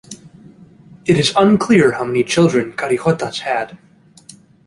[1.05, 3.77] It is unclear how many children Karijotas had.